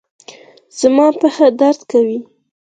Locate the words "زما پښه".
0.79-1.47